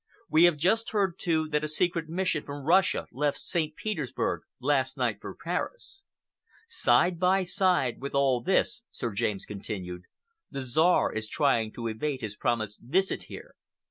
[0.31, 3.75] We have just heard, too, that a secret mission from Russia left St.
[3.75, 6.05] Petersburg last night for Paris.
[6.67, 10.05] Side by side with all this," Sir James continued,
[10.49, 13.53] "the Czar is trying to evade his promised visit here.